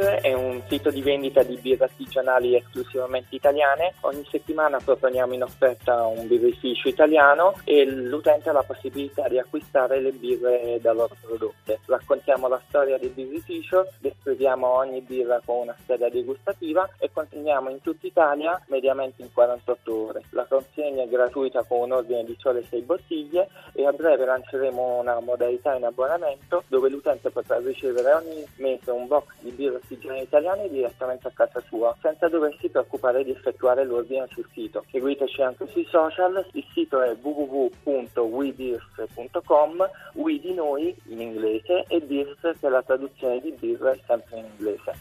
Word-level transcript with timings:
È 0.00 0.32
un 0.32 0.62
sito 0.68 0.90
di 0.90 1.02
vendita 1.02 1.42
di 1.42 1.58
birre 1.58 1.84
artigianali 1.84 2.56
esclusivamente 2.56 3.34
italiane. 3.34 3.94
Ogni 4.00 4.26
settimana 4.30 4.78
proponiamo 4.82 5.34
in 5.34 5.42
offerta 5.42 6.06
un 6.06 6.26
birrificio 6.26 6.88
italiano 6.88 7.54
e 7.64 7.84
l'utente 7.84 8.48
ha 8.48 8.52
la 8.52 8.62
possibilità 8.62 9.28
di 9.28 9.38
acquistare 9.38 10.00
le 10.00 10.12
birre 10.12 10.78
da 10.80 10.92
loro 10.92 11.14
prodotte. 11.20 11.80
Raccontiamo 11.86 12.48
la 12.48 12.60
storia 12.68 12.96
del 12.96 13.10
birrificio, 13.10 13.86
descriviamo 13.98 14.66
ogni 14.66 15.02
birra 15.02 15.40
con 15.44 15.58
una 15.58 15.76
scheda 15.82 16.08
degustativa 16.08 16.88
e 16.98 17.10
consegniamo 17.12 17.68
in 17.68 17.80
tutta 17.82 18.06
Italia 18.06 18.60
mediamente 18.68 19.20
in 19.22 19.32
48 19.32 19.94
ore. 19.94 20.22
La 20.30 20.46
consegna 20.48 21.02
è 21.02 21.08
gratuita 21.08 21.64
con 21.64 21.80
un 21.80 21.92
ordine 21.92 22.24
di 22.24 22.36
sole 22.38 22.64
6 22.64 22.80
bottiglie 22.80 23.48
e 23.74 23.86
a 23.86 23.92
breve 23.92 24.24
lanceremo 24.24 25.00
una 25.00 25.20
modalità 25.20 25.74
in 25.74 25.84
abbonamento 25.84 26.64
dove 26.68 26.88
l'utente 26.88 27.30
potrà 27.30 27.58
ricevere 27.58 28.12
ogni 28.12 28.44
mese 28.56 28.90
un 28.90 29.06
box 29.06 29.26
di 29.40 29.50
birre 29.50 29.80
artigianali 29.82 30.22
italiane 30.22 30.68
direttamente 30.68 31.26
a 31.28 31.32
casa 31.34 31.60
sua, 31.66 31.96
senza 32.00 32.28
doversi 32.28 32.68
preoccupare 32.68 33.24
di 33.24 33.32
effettuare 33.32 33.84
l'ordine 33.84 34.28
sul 34.30 34.48
sito. 34.52 34.84
Seguiteci 34.90 35.42
anche 35.42 35.66
sui 35.66 35.84
social, 35.90 36.46
il 36.52 36.64
sito 36.72 37.02
è 37.02 37.16
www.webirf.com, 37.20 39.90
we 40.14 40.40
di 40.40 40.54
noi 40.54 40.96
in 41.08 41.20
inglese 41.20 41.84
e 41.88 42.00
birf 42.00 42.40
che 42.40 42.66
è 42.66 42.70
la 42.70 42.82
traduzione 42.82 43.40
di 43.40 43.52
birra 43.58 43.94
sempre 44.06 44.38
in 44.38 44.46
inglese. 44.56 44.94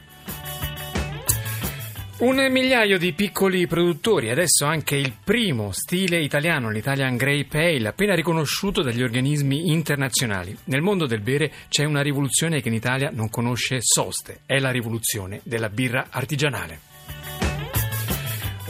Un 2.22 2.36
migliaio 2.52 3.00
di 3.00 3.14
piccoli 3.14 3.66
produttori, 3.66 4.30
adesso 4.30 4.66
anche 4.66 4.96
il 4.96 5.12
primo 5.24 5.72
stile 5.72 6.22
italiano, 6.22 6.70
l'Italian 6.70 7.18
Grape 7.18 7.58
Ale, 7.58 7.88
appena 7.88 8.14
riconosciuto 8.14 8.84
dagli 8.84 9.02
organismi 9.02 9.72
internazionali. 9.72 10.56
Nel 10.66 10.84
mondo 10.84 11.08
del 11.08 11.22
bere 11.22 11.52
c'è 11.68 11.84
una 11.84 12.04
rivoluzione 12.04 12.62
che 12.62 12.68
in 12.68 12.76
Italia 12.76 13.10
non 13.12 13.32
conosce 13.32 13.80
soste, 13.82 14.42
è 14.46 14.60
la 14.60 14.70
rivoluzione 14.70 15.40
della 15.42 15.70
birra 15.70 16.10
artigianale. 16.12 16.91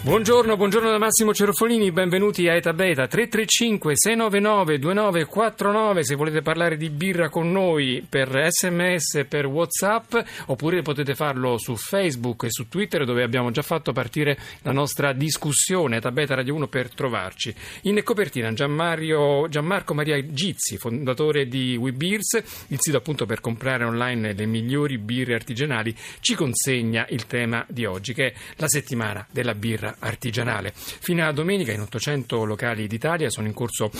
Buongiorno, 0.03 0.57
buongiorno 0.57 0.89
da 0.89 0.97
Massimo 0.97 1.31
Cerofolini, 1.31 1.91
benvenuti 1.91 2.47
a 2.47 2.55
Eta 2.55 2.73
Beta 2.73 3.05
335 3.05 3.91
699 3.95 4.79
2949 4.79 6.03
se 6.03 6.15
volete 6.15 6.41
parlare 6.41 6.75
di 6.75 6.89
birra 6.89 7.29
con 7.29 7.51
noi 7.51 8.03
per 8.09 8.47
sms, 8.49 9.27
per 9.29 9.45
whatsapp 9.45 10.15
oppure 10.47 10.81
potete 10.81 11.13
farlo 11.13 11.59
su 11.59 11.75
Facebook 11.75 12.45
e 12.45 12.47
su 12.49 12.67
Twitter 12.67 13.05
dove 13.05 13.21
abbiamo 13.21 13.51
già 13.51 13.61
fatto 13.61 13.91
partire 13.91 14.39
la 14.63 14.71
nostra 14.71 15.13
discussione 15.13 15.97
Eta 15.97 16.11
Beta 16.11 16.33
Radio 16.33 16.55
1 16.55 16.67
per 16.67 16.91
trovarci. 16.95 17.53
In 17.83 18.01
copertina 18.03 18.51
Gianmario, 18.53 19.47
Gianmarco 19.49 19.93
Maria 19.93 20.19
Gizzi, 20.25 20.77
fondatore 20.77 21.47
di 21.47 21.77
WeBeers, 21.77 22.65
il 22.69 22.77
sito 22.79 22.97
appunto 22.97 23.27
per 23.27 23.39
comprare 23.39 23.83
online 23.83 24.33
le 24.33 24.45
migliori 24.47 24.97
birre 24.97 25.35
artigianali, 25.35 25.95
ci 26.21 26.33
consegna 26.33 27.05
il 27.09 27.27
tema 27.27 27.63
di 27.69 27.85
oggi 27.85 28.15
che 28.15 28.29
è 28.29 28.33
la 28.55 28.67
settimana 28.67 29.23
della 29.31 29.53
birra 29.53 29.89
artigianale. 29.99 30.73
Fino 30.75 31.25
a 31.25 31.31
domenica 31.31 31.71
in 31.71 31.81
800 31.81 32.43
locali 32.43 32.87
d'Italia 32.87 33.29
sono 33.29 33.47
in 33.47 33.53
corso 33.53 33.91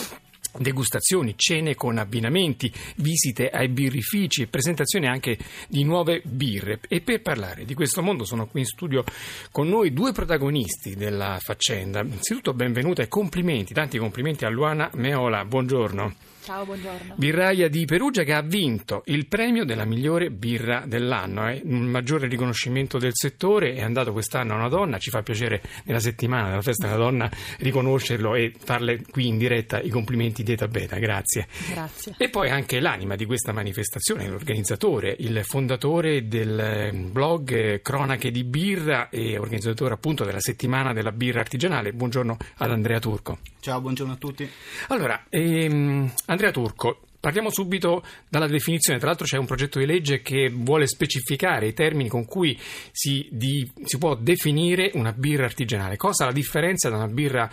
degustazioni, 0.57 1.33
cene 1.37 1.75
con 1.75 1.97
abbinamenti, 1.97 2.71
visite 2.97 3.49
ai 3.49 3.69
birrifici 3.69 4.43
e 4.43 4.47
presentazioni 4.47 5.07
anche 5.07 5.37
di 5.67 5.83
nuove 5.83 6.21
birre. 6.25 6.79
E 6.87 7.01
per 7.01 7.21
parlare 7.21 7.65
di 7.65 7.73
questo 7.73 8.01
mondo 8.01 8.25
sono 8.25 8.47
qui 8.47 8.61
in 8.61 8.65
studio 8.65 9.03
con 9.51 9.69
noi 9.69 9.93
due 9.93 10.11
protagonisti 10.11 10.95
della 10.95 11.37
faccenda. 11.39 12.01
Innanzitutto 12.01 12.53
benvenuta 12.53 13.01
e 13.01 13.07
complimenti, 13.07 13.73
tanti 13.73 13.97
complimenti 13.97 14.45
a 14.45 14.49
Luana 14.49 14.89
Meola. 14.93 15.45
Buongiorno. 15.45 16.30
Ciao, 16.43 16.65
buongiorno. 16.65 17.13
Birraia 17.17 17.69
di 17.69 17.85
Perugia 17.85 18.23
che 18.23 18.33
ha 18.33 18.41
vinto 18.41 19.03
il 19.05 19.27
premio 19.27 19.63
della 19.63 19.85
migliore 19.85 20.31
birra 20.31 20.85
dell'anno. 20.87 21.45
È 21.45 21.61
un 21.63 21.83
maggiore 21.83 22.27
riconoscimento 22.27 22.97
del 22.97 23.11
settore. 23.13 23.75
È 23.75 23.83
andato 23.83 24.11
quest'anno 24.11 24.53
a 24.53 24.55
una 24.55 24.67
donna. 24.67 24.97
Ci 24.97 25.11
fa 25.11 25.21
piacere 25.21 25.61
nella 25.83 25.99
settimana 25.99 26.49
della 26.49 26.63
festa 26.63 26.87
della 26.87 26.97
donna 26.97 27.29
riconoscerlo 27.59 28.33
e 28.33 28.53
farle 28.57 29.03
qui 29.07 29.27
in 29.27 29.37
diretta 29.37 29.79
i 29.81 29.89
complimenti 29.89 30.41
di 30.41 30.53
Eta 30.53 30.67
Beta. 30.67 30.97
Grazie. 30.97 31.47
Grazie. 31.69 32.15
E 32.17 32.29
poi 32.29 32.49
anche 32.49 32.79
l'anima 32.79 33.15
di 33.15 33.25
questa 33.25 33.51
manifestazione, 33.51 34.27
l'organizzatore, 34.27 35.15
il 35.19 35.43
fondatore 35.43 36.27
del 36.27 37.07
blog 37.11 37.83
Cronache 37.83 38.31
di 38.31 38.43
Birra 38.43 39.09
e 39.09 39.37
organizzatore 39.37 39.93
appunto 39.93 40.23
della 40.23 40.39
settimana 40.39 40.91
della 40.91 41.11
birra 41.11 41.41
artigianale. 41.41 41.93
Buongiorno 41.93 42.35
ad 42.57 42.71
Andrea 42.71 42.97
Turco. 42.97 43.37
Ciao, 43.61 43.79
buongiorno 43.79 44.13
a 44.13 44.15
tutti. 44.15 44.49
Allora, 44.87 45.25
ehm, 45.29 46.11
Andrea 46.31 46.51
Turco, 46.51 47.01
Partiamo 47.21 47.51
subito 47.51 48.03
dalla 48.27 48.47
definizione. 48.47 48.97
Tra 48.97 49.09
l'altro 49.09 49.27
c'è 49.27 49.37
un 49.37 49.45
progetto 49.45 49.77
di 49.77 49.85
legge 49.85 50.23
che 50.23 50.49
vuole 50.51 50.87
specificare 50.87 51.67
i 51.67 51.73
termini 51.73 52.09
con 52.09 52.25
cui 52.25 52.59
si, 52.91 53.27
di, 53.29 53.71
si, 53.83 53.99
può 53.99 54.15
definire 54.15 54.89
una 54.95 55.13
birra 55.13 55.45
artigianale. 55.45 55.97
Cosa 55.97 56.25
la 56.25 56.31
differenza 56.31 56.89
da 56.89 56.95
una 56.95 57.07
birra 57.07 57.47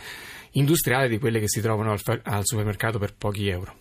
industriale 0.53 1.11
di 1.11 1.19
quelle 1.19 1.39
che 1.39 1.49
si 1.49 1.61
trovano 1.61 1.93
al, 1.93 2.01
al 2.23 2.47
supermercato 2.47 2.99
per 2.99 3.15
pochi 3.15 3.49
euro? 3.49 3.77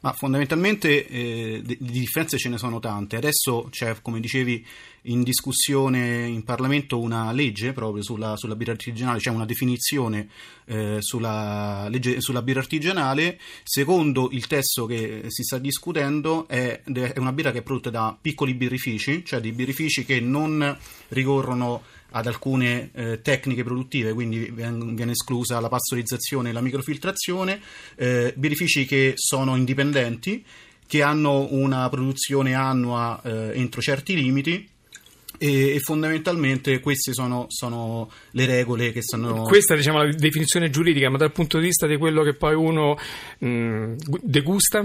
Ma 0.00 0.12
fondamentalmente 0.12 1.06
eh, 1.06 1.62
di 1.62 1.76
differenze 1.78 2.38
ce 2.38 2.48
ne 2.48 2.56
sono 2.56 2.78
tante. 2.78 3.16
Adesso 3.16 3.68
c'è, 3.70 3.96
come 4.00 4.20
dicevi, 4.20 4.64
in 5.04 5.22
discussione 5.22 6.26
in 6.26 6.42
Parlamento 6.42 6.98
una 6.98 7.32
legge 7.32 7.72
proprio 7.72 8.02
sulla, 8.02 8.36
sulla 8.36 8.56
birra 8.56 8.72
artigianale, 8.72 9.18
c'è 9.18 9.24
cioè 9.24 9.34
una 9.34 9.44
definizione 9.44 10.28
eh, 10.66 10.98
sulla 11.00 11.86
legge 11.88 12.20
sulla 12.20 12.42
birra 12.42 12.60
artigianale. 12.60 13.38
Secondo 13.62 14.28
il 14.32 14.46
testo 14.46 14.86
che 14.86 15.24
si 15.28 15.42
sta 15.42 15.58
discutendo, 15.58 16.48
è, 16.48 16.82
è 16.82 17.18
una 17.18 17.32
birra 17.32 17.52
che 17.52 17.58
è 17.58 17.62
prodotta 17.62 17.90
da 17.90 18.16
piccoli 18.18 18.54
birrifici, 18.54 19.24
cioè 19.24 19.40
dei 19.40 19.52
birrifici 19.52 20.04
che 20.04 20.20
non 20.20 20.76
ricorrono 21.08 21.82
ad 22.10 22.26
alcune 22.26 22.90
eh, 22.92 23.20
tecniche 23.22 23.64
produttive, 23.64 24.12
quindi 24.12 24.50
viene 24.50 25.12
esclusa 25.12 25.60
la 25.60 25.68
pastorizzazione 25.68 26.50
e 26.50 26.52
la 26.52 26.60
microfiltrazione, 26.60 27.60
eh, 27.96 28.32
birrifici 28.36 28.84
che 28.84 29.12
sono 29.16 29.56
indipendenti, 29.56 30.44
che 30.86 31.02
hanno 31.02 31.46
una 31.50 31.88
produzione 31.88 32.54
annua 32.54 33.20
eh, 33.22 33.52
entro 33.54 33.80
certi 33.80 34.14
limiti 34.14 34.68
e, 35.42 35.78
fondamentalmente 35.80 36.80
queste 36.80 37.14
sono, 37.14 37.46
sono, 37.48 38.10
le 38.32 38.44
regole 38.44 38.92
che 38.92 39.00
stanno. 39.00 39.44
Questa 39.44 39.74
diciamo 39.74 40.02
la 40.02 40.12
definizione 40.12 40.68
giuridica, 40.68 41.08
ma 41.08 41.16
dal 41.16 41.32
punto 41.32 41.58
di 41.58 41.64
vista 41.64 41.86
di 41.86 41.96
quello 41.96 42.22
che 42.22 42.34
poi 42.34 42.54
uno 42.54 42.98
mh, 43.38 43.94
degusta? 44.20 44.84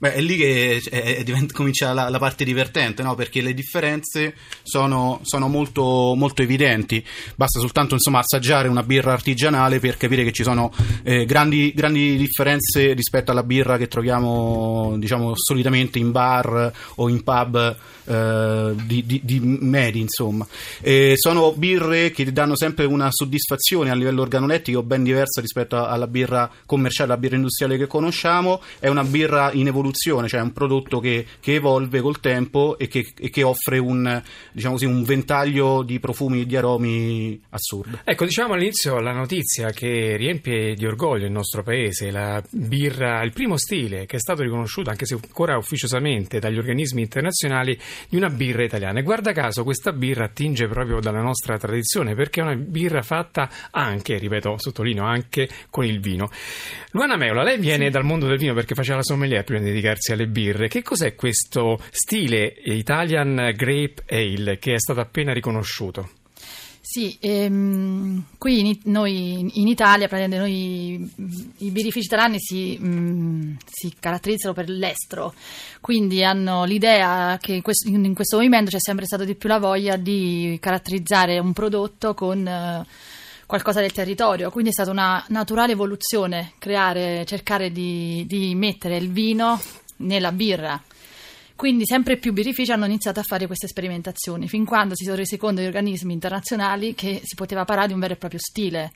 Beh, 0.00 0.12
è 0.12 0.20
lì 0.20 0.36
che 0.36 0.80
è, 0.90 1.16
è, 1.16 1.24
diventa, 1.24 1.52
comincia 1.52 1.92
la, 1.92 2.08
la, 2.08 2.20
parte 2.20 2.44
divertente, 2.44 3.02
no? 3.02 3.16
perché 3.16 3.40
le 3.40 3.52
differenze 3.52 4.36
sono, 4.62 5.18
sono 5.24 5.48
molto, 5.48 6.14
molto, 6.14 6.42
evidenti. 6.42 7.04
Basta 7.34 7.58
soltanto 7.58 7.94
insomma, 7.94 8.20
assaggiare 8.20 8.68
una 8.68 8.84
birra 8.84 9.12
artigianale 9.12 9.80
per 9.80 9.96
capire 9.96 10.22
che 10.22 10.30
ci 10.30 10.44
sono 10.44 10.72
eh, 11.02 11.24
grandi, 11.24 11.72
grandi, 11.74 12.16
differenze 12.16 12.92
rispetto 12.92 13.32
alla 13.32 13.42
birra 13.42 13.76
che 13.76 13.88
troviamo 13.88 14.94
diciamo, 14.98 15.32
solitamente 15.34 15.98
in 15.98 16.12
bar 16.12 16.72
o 16.94 17.08
in 17.08 17.24
pub 17.24 17.76
eh, 18.04 18.74
di, 18.84 19.04
di, 19.04 19.20
di, 19.24 19.40
medi. 19.40 19.98
Insomma. 19.98 20.46
Eh, 20.80 21.14
sono 21.16 21.52
birre 21.54 22.12
che 22.12 22.32
danno 22.32 22.54
sempre 22.54 22.84
una 22.84 23.08
soddisfazione 23.10 23.90
a 23.90 23.96
livello 23.96 24.22
organolettico 24.22 24.84
ben 24.84 25.02
diversa 25.02 25.40
rispetto 25.40 25.84
alla 25.84 26.06
birra 26.06 26.48
commerciale, 26.64 27.10
alla 27.10 27.20
birra 27.20 27.34
industriale 27.34 27.76
che 27.76 27.88
conosciamo. 27.88 28.62
È 28.78 28.86
una 28.86 29.02
birra 29.02 29.50
in 29.50 29.66
evoluzione 29.66 29.86
evoluzione, 29.88 30.28
cioè 30.28 30.40
un 30.40 30.52
prodotto 30.52 31.00
che, 31.00 31.24
che 31.40 31.54
evolve 31.54 32.00
col 32.00 32.20
tempo 32.20 32.78
e 32.78 32.88
che, 32.88 33.06
e 33.18 33.30
che 33.30 33.42
offre 33.42 33.78
un, 33.78 34.22
diciamo 34.52 34.74
così, 34.74 34.86
un, 34.86 35.02
ventaglio 35.02 35.82
di 35.82 35.98
profumi 35.98 36.42
e 36.42 36.46
di 36.46 36.56
aromi 36.56 37.40
assurdo. 37.50 37.98
Ecco, 38.04 38.24
diciamo 38.24 38.54
all'inizio 38.54 39.00
la 39.00 39.12
notizia 39.12 39.70
che 39.70 40.16
riempie 40.16 40.74
di 40.74 40.86
orgoglio 40.86 41.26
il 41.26 41.32
nostro 41.32 41.62
paese, 41.62 42.10
la 42.10 42.42
birra, 42.50 43.22
il 43.22 43.32
primo 43.32 43.56
stile 43.56 44.06
che 44.06 44.16
è 44.16 44.20
stato 44.20 44.42
riconosciuto, 44.42 44.90
anche 44.90 45.06
se 45.06 45.14
ancora 45.14 45.56
ufficiosamente, 45.56 46.38
dagli 46.38 46.58
organismi 46.58 47.02
internazionali 47.02 47.78
di 48.08 48.16
una 48.16 48.28
birra 48.28 48.64
italiana. 48.64 48.98
E 48.98 49.02
guarda 49.02 49.32
caso 49.32 49.64
questa 49.64 49.92
birra 49.92 50.24
attinge 50.24 50.68
proprio 50.68 51.00
dalla 51.00 51.22
nostra 51.22 51.56
tradizione 51.56 52.14
perché 52.14 52.40
è 52.40 52.44
una 52.44 52.56
birra 52.56 53.02
fatta 53.02 53.48
anche, 53.70 54.18
ripeto, 54.18 54.56
sottolineo, 54.58 55.04
anche 55.04 55.48
con 55.70 55.84
il 55.84 56.00
vino. 56.00 56.30
Luana 56.90 57.16
Meola, 57.16 57.42
lei 57.42 57.58
viene 57.58 57.86
sì. 57.86 57.90
dal 57.90 58.04
mondo 58.04 58.26
del 58.26 58.38
vino 58.38 58.54
perché 58.54 58.74
faceva 58.74 58.96
la 58.96 59.02
sommelier 59.02 59.44
prima 59.44 59.60
di 59.60 59.70
dedicarsi 59.78 60.12
alle 60.12 60.26
birre. 60.26 60.68
Che 60.68 60.82
cos'è 60.82 61.14
questo 61.14 61.80
stile 61.90 62.54
Italian 62.64 63.52
Grape 63.54 64.04
Ale 64.08 64.58
che 64.58 64.74
è 64.74 64.78
stato 64.78 65.00
appena 65.00 65.32
riconosciuto? 65.32 66.10
Sì, 66.90 67.18
ehm, 67.20 68.24
qui 68.38 68.60
in, 68.60 68.78
noi 68.84 69.60
in 69.60 69.68
Italia 69.68 70.08
noi, 70.26 71.12
i 71.58 71.70
birrifici 71.70 72.06
italiani 72.06 72.38
si, 72.40 72.78
mm, 72.80 73.56
si, 73.70 73.92
caratterizzano 74.00 74.54
per 74.54 74.70
l'estero, 74.70 75.34
quindi 75.82 76.24
hanno 76.24 76.64
l'idea 76.64 77.36
che 77.42 77.52
in 77.52 77.62
questo, 77.62 77.88
in 77.90 78.14
questo, 78.14 78.36
movimento 78.36 78.70
c'è 78.70 78.80
sempre 78.80 79.04
stata 79.04 79.24
di 79.24 79.34
più 79.34 79.50
la 79.50 79.58
voglia 79.58 79.96
di 79.96 80.56
caratterizzare 80.60 81.38
un 81.38 81.52
prodotto 81.52 82.14
con... 82.14 82.38
Uh, 82.46 83.16
qualcosa 83.48 83.80
del 83.80 83.92
territorio, 83.92 84.50
quindi 84.50 84.68
è 84.68 84.74
stata 84.74 84.90
una 84.90 85.24
naturale 85.28 85.72
evoluzione 85.72 86.52
creare, 86.58 87.24
cercare 87.24 87.72
di, 87.72 88.26
di 88.28 88.54
mettere 88.54 88.98
il 88.98 89.10
vino 89.10 89.58
nella 89.96 90.32
birra. 90.32 90.78
Quindi 91.56 91.86
sempre 91.86 92.18
più 92.18 92.34
birrifici 92.34 92.70
hanno 92.72 92.84
iniziato 92.84 93.20
a 93.20 93.22
fare 93.22 93.46
queste 93.46 93.66
sperimentazioni, 93.66 94.48
fin 94.48 94.66
quando 94.66 94.94
si 94.94 95.04
sono 95.04 95.16
resi 95.16 95.38
conto 95.38 95.62
gli 95.62 95.66
organismi 95.66 96.12
internazionali 96.12 96.94
che 96.94 97.22
si 97.24 97.36
poteva 97.36 97.64
parlare 97.64 97.88
di 97.88 97.94
un 97.94 98.00
vero 98.00 98.12
e 98.12 98.16
proprio 98.18 98.38
stile. 98.38 98.92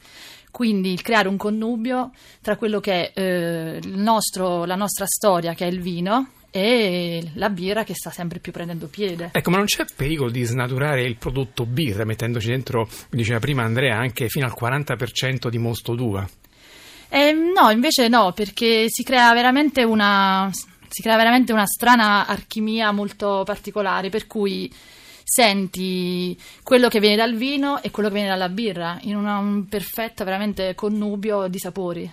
Quindi 0.51 0.97
creare 0.97 1.29
un 1.29 1.39
connubio 1.39 2.11
tra 2.43 2.57
quello 2.57 2.79
che 2.79 3.11
è 3.11 3.19
eh, 3.19 3.81
nostro, 3.87 4.67
la 4.67 4.77
nostra 4.77 5.07
storia, 5.07 5.55
che 5.55 5.65
è 5.65 5.71
il 5.71 5.81
vino, 5.81 6.29
e 6.55 7.31
la 7.35 7.49
birra 7.49 7.83
che 7.83 7.95
sta 7.95 8.11
sempre 8.11 8.39
più 8.39 8.53
prendendo 8.53 8.87
piede. 8.87 9.31
Ecco, 9.33 9.51
ma 9.51 9.57
non 9.57 9.65
c'è 9.65 9.87
pericolo 9.97 10.31
di 10.31 10.45
snaturare 10.45 11.03
il 11.03 11.17
prodotto 11.17 11.65
birra 11.65 12.05
mettendoci 12.05 12.49
dentro, 12.49 12.89
diceva 13.09 13.39
prima 13.39 13.63
Andrea, 13.63 13.97
anche 13.97 14.29
fino 14.29 14.45
al 14.45 14.55
40% 14.57 15.49
di 15.49 15.59
mosto 15.59 15.95
d'uva? 15.95 16.29
Eh, 17.09 17.33
no, 17.33 17.71
invece 17.71 18.09
no, 18.09 18.33
perché 18.33 18.85
si 18.89 19.03
crea 19.03 19.33
veramente 19.33 19.83
una 19.83 20.51
si 20.93 21.01
crea 21.01 21.17
veramente 21.17 21.55
una 21.55 21.65
strana 21.65 22.27
alchimia 22.27 22.93
molto 22.93 23.43
particolare, 23.47 24.11
per 24.11 24.27
cui 24.27 24.71
senti 25.35 26.37
quello 26.63 26.89
che 26.89 27.01
viene 27.01 27.17
dal 27.17 27.35
vino 27.35 27.83
e 27.83 27.91
quello 27.91 28.11
che 28.11 28.17
viene 28.17 28.29
dalla 28.29 28.51
birra 28.51 28.99
in 29.05 29.17
una, 29.17 29.39
un 29.39 29.67
perfetto 29.67 30.25
veramente 30.25 30.75
connubio 30.75 31.49
di 31.49 31.59
sapori. 31.59 32.13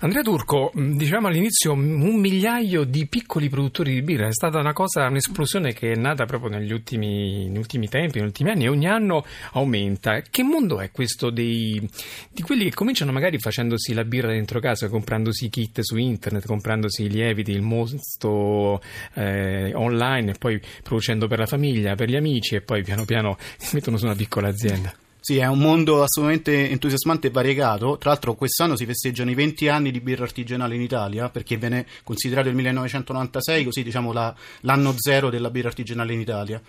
Andrea 0.00 0.22
Turco, 0.22 0.72
dicevamo 0.74 1.28
all'inizio 1.28 1.72
un 1.72 2.18
migliaio 2.18 2.84
di 2.84 3.06
piccoli 3.08 3.50
produttori 3.50 3.92
di 3.92 4.00
birra, 4.00 4.28
è 4.28 4.32
stata 4.32 4.58
una 4.58 4.72
cosa, 4.72 5.06
un'esplosione 5.06 5.74
che 5.74 5.92
è 5.92 5.96
nata 5.96 6.24
proprio 6.24 6.48
negli 6.48 6.72
ultimi, 6.72 7.46
negli 7.46 7.58
ultimi 7.58 7.88
tempi, 7.88 8.18
negli 8.18 8.28
ultimi 8.28 8.50
anni 8.50 8.64
e 8.64 8.68
ogni 8.68 8.86
anno 8.86 9.26
aumenta. 9.52 10.22
Che 10.22 10.42
mondo 10.42 10.80
è 10.80 10.90
questo 10.90 11.28
dei, 11.28 11.86
di 12.32 12.40
quelli 12.40 12.64
che 12.64 12.74
cominciano 12.74 13.12
magari 13.12 13.38
facendosi 13.38 13.92
la 13.92 14.04
birra 14.04 14.28
dentro 14.28 14.60
casa, 14.60 14.88
comprandosi 14.88 15.50
kit 15.50 15.80
su 15.82 15.96
internet, 15.96 16.46
comprandosi 16.46 17.02
i 17.02 17.10
lieviti, 17.10 17.50
il 17.50 17.62
mosto 17.62 18.80
eh, 19.12 19.74
online 19.74 20.30
e 20.30 20.34
poi 20.38 20.58
producendo 20.82 21.26
per 21.26 21.38
la 21.38 21.46
famiglia, 21.46 21.94
per 21.94 22.08
gli 22.08 22.16
amici 22.16 22.45
e 22.54 22.60
poi 22.60 22.82
piano 22.82 23.04
piano 23.04 23.36
si 23.56 23.74
mettono 23.76 23.96
su 23.96 24.04
una 24.04 24.14
piccola 24.14 24.48
azienda. 24.48 24.94
Sì, 25.26 25.38
è 25.38 25.46
un 25.46 25.58
mondo 25.58 26.04
assolutamente 26.04 26.70
entusiasmante 26.70 27.26
e 27.26 27.30
variegato. 27.30 27.98
Tra 27.98 28.10
l'altro, 28.10 28.34
quest'anno 28.34 28.76
si 28.76 28.86
festeggiano 28.86 29.28
i 29.28 29.34
20 29.34 29.66
anni 29.66 29.90
di 29.90 29.98
birra 29.98 30.22
artigianale 30.22 30.76
in 30.76 30.82
Italia, 30.82 31.30
perché 31.30 31.56
viene 31.56 31.84
considerato 32.04 32.48
il 32.48 32.54
1996, 32.54 33.64
così 33.64 33.82
diciamo 33.82 34.12
la, 34.12 34.32
l'anno 34.60 34.94
zero 34.96 35.28
della 35.28 35.50
birra 35.50 35.66
artigianale 35.66 36.12
in 36.12 36.20
Italia. 36.20 36.62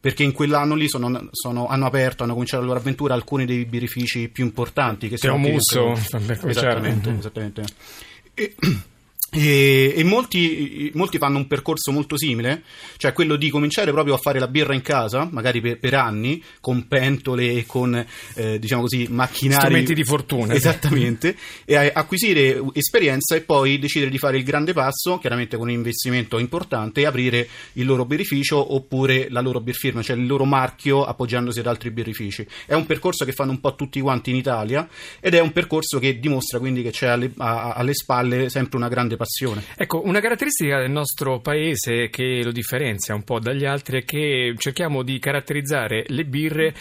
Perché 0.00 0.22
in 0.22 0.32
quell'anno 0.32 0.74
lì 0.74 0.88
sono, 0.88 1.28
sono, 1.32 1.66
hanno 1.66 1.84
aperto, 1.84 2.22
hanno 2.22 2.32
cominciato 2.32 2.62
la 2.62 2.68
loro 2.68 2.80
avventura 2.80 3.12
alcuni 3.12 3.44
dei 3.44 3.66
birrifici 3.66 4.30
più 4.30 4.44
importanti. 4.44 5.10
Che 5.10 5.18
sono 5.18 5.36
Musso, 5.36 5.92
esattamente. 5.92 7.10
esattamente. 7.10 7.64
E, 8.32 8.54
e, 9.30 9.92
e 9.94 10.04
molti, 10.04 10.90
molti, 10.94 11.18
fanno 11.18 11.36
un 11.36 11.46
percorso 11.46 11.92
molto 11.92 12.16
simile, 12.16 12.62
cioè 12.96 13.12
quello 13.12 13.36
di 13.36 13.50
cominciare 13.50 13.92
proprio 13.92 14.14
a 14.14 14.18
fare 14.18 14.38
la 14.38 14.48
birra 14.48 14.72
in 14.72 14.80
casa, 14.80 15.28
magari 15.30 15.60
per, 15.60 15.78
per 15.78 15.94
anni, 15.94 16.42
con 16.60 16.88
pentole 16.88 17.52
e 17.52 17.66
con 17.66 18.06
eh, 18.34 18.58
diciamo 18.58 18.82
così 18.82 19.06
macchinari. 19.10 19.60
Strumenti 19.60 19.94
di 19.94 20.04
fortuna. 20.04 20.54
Esattamente, 20.54 21.36
e 21.66 21.76
acquisire 21.92 22.62
esperienza 22.72 23.36
e 23.36 23.42
poi 23.42 23.78
decidere 23.78 24.10
di 24.10 24.16
fare 24.16 24.38
il 24.38 24.44
grande 24.44 24.72
passo, 24.72 25.18
chiaramente 25.18 25.58
con 25.58 25.68
un 25.68 25.74
investimento 25.74 26.38
importante, 26.38 27.02
e 27.02 27.06
aprire 27.06 27.46
il 27.74 27.84
loro 27.84 28.06
birrificio 28.06 28.74
oppure 28.74 29.26
la 29.28 29.42
loro 29.42 29.60
birfirma, 29.60 30.02
cioè 30.02 30.16
il 30.16 30.26
loro 30.26 30.46
marchio 30.46 31.04
appoggiandosi 31.04 31.58
ad 31.58 31.66
altri 31.66 31.90
birrifici. 31.90 32.46
È 32.64 32.72
un 32.72 32.86
percorso 32.86 33.26
che 33.26 33.32
fanno 33.32 33.50
un 33.50 33.60
po' 33.60 33.74
tutti 33.74 34.00
quanti 34.00 34.30
in 34.30 34.36
Italia 34.36 34.88
ed 35.20 35.34
è 35.34 35.40
un 35.40 35.52
percorso 35.52 35.98
che 35.98 36.18
dimostra 36.18 36.58
quindi 36.58 36.82
che 36.82 36.92
c'è 36.92 37.08
alle, 37.08 37.30
a, 37.36 37.74
alle 37.74 37.92
spalle 37.92 38.48
sempre 38.48 38.78
una 38.78 38.88
grande 38.88 39.16
passione. 39.18 39.62
Ecco, 39.76 40.00
una 40.06 40.20
caratteristica 40.20 40.78
del 40.78 40.90
nostro 40.90 41.40
paese 41.40 42.08
che 42.08 42.40
lo 42.42 42.52
differenzia 42.52 43.14
un 43.14 43.24
po' 43.24 43.38
dagli 43.38 43.66
altri 43.66 43.98
è 44.00 44.04
che 44.04 44.54
cerchiamo 44.56 45.02
di 45.02 45.18
caratterizzare 45.18 46.04
le 46.06 46.24
birre 46.24 46.74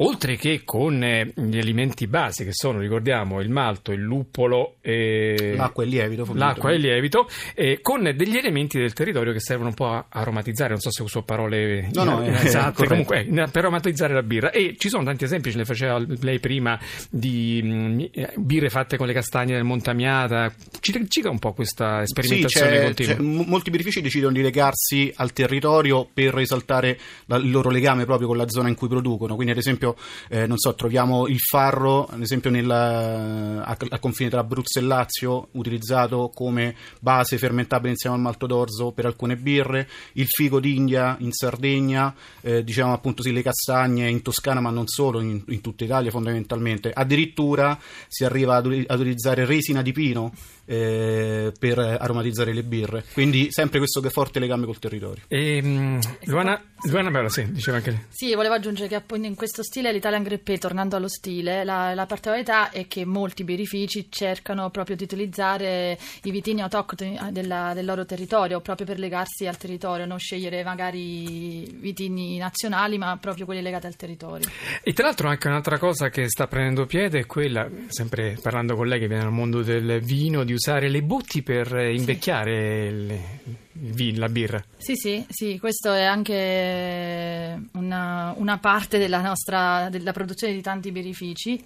oltre 0.00 0.36
che 0.36 0.62
con 0.64 1.02
eh, 1.02 1.32
gli 1.34 1.58
alimenti 1.58 2.06
base 2.06 2.44
che 2.44 2.52
sono, 2.52 2.78
ricordiamo, 2.78 3.40
il 3.40 3.50
malto, 3.50 3.92
il 3.92 4.00
luppolo, 4.00 4.76
e 4.80 5.54
l'acqua 5.56 5.82
e 5.82 5.86
il 5.86 5.92
lievito, 5.92 6.26
l'acqua 6.34 6.70
e 6.70 6.74
il 6.74 6.80
lievito 6.80 7.28
eh, 7.54 7.80
con 7.80 8.02
degli 8.14 8.36
elementi 8.36 8.78
del 8.78 8.92
territorio 8.92 9.32
che 9.32 9.40
servono 9.40 9.70
un 9.70 9.74
po' 9.74 9.88
a 9.88 10.06
aromatizzare, 10.08 10.70
non 10.70 10.80
so 10.80 10.90
se 10.90 11.02
uso 11.02 11.22
parole 11.22 11.88
no, 11.92 12.04
no, 12.04 12.22
esatte, 12.26 12.86
comunque 12.86 13.26
eh, 13.26 13.48
per 13.50 13.64
aromatizzare 13.64 14.14
la 14.14 14.22
birra. 14.22 14.50
E 14.50 14.76
ci 14.78 14.88
sono 14.88 15.04
tanti 15.04 15.24
esempi, 15.24 15.50
ce 15.50 15.58
ne 15.58 15.64
faceva 15.64 16.02
lei 16.20 16.38
prima 16.38 16.78
di 17.10 17.60
mh, 17.62 17.68
mm, 17.68 18.00
eh, 18.12 18.32
birre 18.36 18.68
fatte 18.68 18.96
con 18.96 19.06
le 19.06 19.12
castagne 19.12 19.54
del 19.54 19.64
Montamiata, 19.64 20.52
ci 20.80 20.92
dica 20.92 21.30
un 21.30 21.38
po' 21.38 21.52
questa 21.52 22.06
sperimentazione 22.06 22.78
sì, 22.78 22.84
continua. 22.84 23.44
Molti 23.46 23.70
birrifici 23.70 24.00
decidono 24.00 24.32
di 24.32 24.42
legarsi 24.42 25.12
al 25.16 25.32
territorio 25.32 26.08
per 26.12 26.38
esaltare 26.38 26.98
il 27.26 27.50
loro 27.50 27.70
legame 27.70 28.04
proprio 28.04 28.28
con 28.28 28.36
la 28.36 28.48
zona 28.48 28.68
in 28.68 28.74
cui 28.74 28.88
producono, 28.88 29.34
quindi 29.34 29.52
ad 29.52 29.58
esempio 29.58 29.87
eh, 30.28 30.46
non 30.46 30.58
so, 30.58 30.74
troviamo 30.74 31.26
il 31.26 31.38
farro, 31.38 32.06
ad 32.06 32.20
esempio 32.20 32.50
nel, 32.50 32.70
a, 32.70 33.76
a, 33.76 33.98
confine 33.98 34.30
tra 34.30 34.40
Abruzzo 34.40 34.78
e 34.78 34.82
Lazio, 34.82 35.48
utilizzato 35.52 36.30
come 36.34 36.74
base 37.00 37.38
fermentabile 37.38 37.90
insieme 37.90 38.16
al 38.16 38.22
malto 38.22 38.46
d'orzo 38.46 38.92
per 38.92 39.06
alcune 39.06 39.36
birre, 39.36 39.88
il 40.14 40.26
figo 40.26 40.60
d'India 40.60 41.16
in 41.20 41.32
Sardegna, 41.32 42.14
eh, 42.40 42.64
diciamo 42.64 42.92
appunto 42.92 43.22
sì, 43.22 43.32
le 43.32 43.42
castagne 43.42 44.08
in 44.08 44.22
Toscana, 44.22 44.60
ma 44.60 44.70
non 44.70 44.86
solo, 44.86 45.20
in, 45.20 45.42
in 45.48 45.60
tutta 45.60 45.84
Italia 45.84 46.10
fondamentalmente. 46.10 46.90
Addirittura 46.92 47.78
si 48.08 48.24
arriva 48.24 48.56
ad, 48.56 48.66
ad 48.86 48.98
utilizzare 48.98 49.44
resina 49.44 49.82
di 49.82 49.92
pino 49.92 50.32
eh, 50.68 51.50
per 51.58 51.78
aromatizzare 51.78 52.52
le 52.52 52.62
birre. 52.62 53.04
Quindi 53.14 53.48
sempre 53.50 53.78
questo 53.78 54.00
che 54.00 54.10
forte 54.10 54.38
legame 54.38 54.66
col 54.66 54.78
territorio. 54.78 55.22
E, 55.26 55.60
um, 55.62 55.98
Luana, 56.24 56.62
Luana 56.90 57.10
Bella, 57.10 57.30
sì, 57.30 57.50
diceva 57.50 57.78
anche 57.78 57.90
lei. 57.90 58.04
Sì, 58.10 58.34
volevo 58.34 58.54
aggiungere 58.54 58.86
che 58.86 58.94
appunto 58.94 59.26
in 59.26 59.34
questo 59.34 59.62
stile 59.62 59.90
l'Italian 59.92 60.22
Greppé, 60.22 60.58
tornando 60.58 60.96
allo 60.96 61.08
stile, 61.08 61.64
la, 61.64 61.94
la, 61.94 62.04
particolarità 62.04 62.70
è 62.70 62.86
che 62.86 63.06
molti 63.06 63.44
birrifici 63.44 64.08
cercano 64.10 64.68
proprio 64.68 64.94
di 64.94 65.04
utilizzare 65.04 65.98
i 66.24 66.30
vitini 66.30 66.60
autoctoni 66.60 67.18
della, 67.30 67.72
del 67.74 67.86
loro 67.86 68.04
territorio, 68.04 68.60
proprio 68.60 68.86
per 68.86 68.98
legarsi 68.98 69.46
al 69.46 69.56
territorio, 69.56 70.04
non 70.04 70.18
scegliere 70.18 70.62
magari 70.62 71.64
vitini 71.80 72.36
nazionali, 72.36 72.98
ma 72.98 73.16
proprio 73.16 73.46
quelli 73.46 73.62
legati 73.62 73.86
al 73.86 73.96
territorio. 73.96 74.46
E 74.82 74.92
tra 74.92 75.06
l'altro 75.06 75.28
anche 75.28 75.48
un'altra 75.48 75.78
cosa 75.78 76.10
che 76.10 76.28
sta 76.28 76.46
prendendo 76.46 76.84
piede 76.84 77.20
è 77.20 77.26
quella, 77.26 77.68
sempre 77.86 78.36
parlando 78.42 78.74
con 78.74 78.86
lei 78.86 79.00
che 79.00 79.08
viene 79.08 79.22
dal 79.22 79.32
mondo 79.32 79.62
del 79.62 80.00
vino, 80.02 80.44
di 80.44 80.56
usare 80.58 80.88
le 80.88 81.02
botti 81.02 81.42
per 81.42 81.72
invecchiare 81.72 82.90
sì. 82.90 84.12
le, 84.12 84.16
la 84.16 84.28
birra. 84.28 84.62
Sì, 84.76 84.94
sì, 84.94 85.24
sì, 85.28 85.58
questo 85.58 85.92
è 85.92 86.04
anche 86.04 87.60
una, 87.72 88.34
una 88.36 88.58
parte 88.58 88.98
della 88.98 89.20
nostra 89.20 89.88
della 89.90 90.12
produzione 90.12 90.52
di 90.52 90.60
tanti 90.60 90.92
birrifici 90.92 91.62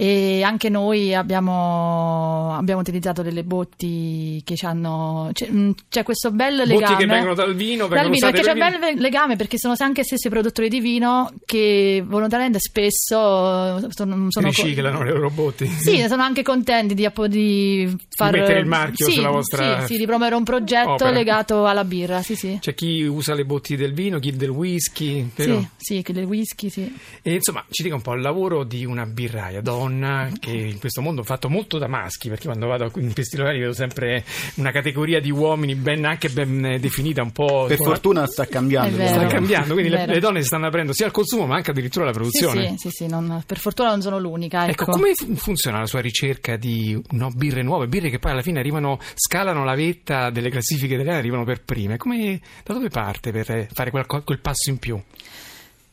e 0.00 0.44
anche 0.44 0.68
noi 0.68 1.12
abbiamo, 1.12 2.54
abbiamo 2.56 2.82
utilizzato 2.82 3.22
delle 3.22 3.42
botti 3.42 4.40
che 4.44 4.54
hanno 4.64 5.30
c'è, 5.32 5.48
mm, 5.50 5.70
c'è, 5.88 6.04
questo 6.04 6.30
bel 6.30 6.54
legame 6.54 6.78
botti 6.78 6.94
che 6.94 7.06
vengono 7.06 7.34
dal 7.34 7.52
vino, 7.56 7.88
dal 7.88 8.08
vino 8.08 8.30
perché 8.30 8.42
c'è 8.42 8.52
un 8.52 8.58
bel 8.60 9.00
legame 9.00 9.34
perché 9.34 9.58
sono 9.58 9.74
anche 9.76 10.04
stessi 10.04 10.28
produttori 10.28 10.68
di 10.68 10.78
vino 10.78 11.32
che 11.44 12.00
volontariamente 12.06 12.60
spesso 12.60 13.90
sono, 13.90 14.30
sono 14.30 14.46
riciclano 14.46 14.98
co- 14.98 15.02
le 15.02 15.12
loro 15.12 15.30
botti. 15.30 15.66
Sì 15.66 16.06
sono 16.06 16.22
anche 16.22 16.44
contenti 16.44 16.94
di, 16.94 17.10
di 17.26 17.96
far 18.08 18.32
mettere 18.34 18.60
il 18.60 18.66
marchio 18.66 19.04
sì, 19.04 19.14
sulla 19.14 19.30
vostra 19.30 19.80
sì, 19.80 19.94
sì, 19.94 19.98
di 19.98 20.04
promuovere 20.04 20.36
un 20.36 20.44
progetto 20.44 20.90
opera. 20.90 21.10
legato 21.10 21.66
alla 21.66 21.84
birra 21.84 22.22
sì, 22.22 22.36
sì. 22.36 22.58
c'è 22.60 22.72
chi 22.72 23.02
usa 23.02 23.34
le 23.34 23.44
botti 23.44 23.74
del 23.74 23.94
vino 23.94 24.20
chi 24.20 24.30
del 24.36 24.50
whisky 24.50 25.28
però... 25.34 25.58
sì, 25.58 25.68
sì, 25.76 26.02
chi 26.02 26.12
del 26.12 26.24
whisky 26.24 26.70
sì. 26.70 26.96
E 27.20 27.34
insomma 27.34 27.64
ci 27.68 27.82
dica 27.82 27.96
un 27.96 28.02
po' 28.02 28.12
il 28.12 28.20
lavoro 28.20 28.62
di 28.62 28.84
una 28.84 29.04
birraia 29.04 29.60
donna 29.60 29.86
donna 29.88 30.28
che 30.38 30.50
in 30.50 30.78
questo 30.78 31.00
mondo 31.00 31.22
ho 31.22 31.24
fatto 31.24 31.48
molto 31.48 31.78
da 31.78 31.88
maschi 31.88 32.28
perché 32.28 32.46
quando 32.46 32.66
vado 32.66 32.90
in 32.96 33.10
festivali 33.10 33.58
vedo 33.58 33.72
sempre 33.72 34.24
una 34.54 34.70
categoria 34.70 35.20
di 35.20 35.30
uomini 35.30 35.74
ben, 35.74 36.04
anche 36.04 36.28
ben 36.28 36.76
definita 36.80 37.22
un 37.22 37.32
po' 37.32 37.64
per 37.66 37.78
fortuna 37.78 38.26
sta 38.26 38.46
cambiando 38.46 39.04
sta 39.06 39.26
cambiando 39.26 39.72
quindi 39.72 39.90
le, 39.90 40.06
le, 40.06 40.20
donne 40.20 40.40
si 40.40 40.46
stanno 40.46 40.66
aprendo 40.66 40.92
sia 40.92 41.06
al 41.06 41.12
consumo 41.12 41.46
ma 41.46 41.56
anche 41.56 41.70
addirittura 41.70 42.04
alla 42.04 42.12
produzione. 42.12 42.62
sì 42.62 42.68
sì, 42.68 42.76
sì, 42.76 42.90
sì 42.90 43.06
non, 43.06 43.42
per 43.46 43.58
fortuna 43.58 43.90
non 43.90 44.02
sono 44.02 44.18
l'unica 44.18 44.68
ecco, 44.68 44.82
ecco. 44.82 44.92
come 44.92 45.14
funziona 45.14 45.78
la 45.80 45.86
sua 45.86 46.00
ricerca 46.00 46.56
di 46.56 47.00
no, 47.10 47.30
birre 47.30 47.62
nuove? 47.62 47.86
Birre 47.88 48.10
che 48.10 48.18
poi 48.18 48.32
alla 48.32 48.42
fine 48.42 48.58
arrivano 48.58 48.98
scalano 49.14 49.64
la 49.64 49.74
vetta 49.74 50.30
delle 50.30 50.50
classifiche 50.50 50.94
italiane 50.94 51.18
arrivano 51.18 51.44
per 51.44 51.62
prime. 51.62 51.96
Come, 51.96 52.40
da 52.64 52.74
dove 52.74 52.88
parte 52.88 53.32
per 53.32 53.68
fare 53.72 53.90
quel, 53.90 54.06
quel 54.06 54.38
passo 54.40 54.70
in 54.70 54.78
più? 54.78 55.00